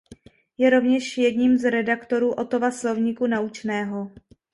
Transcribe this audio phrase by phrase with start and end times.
[0.57, 4.11] Je rovněž jedním z redaktorů Ottova slovníku naučného.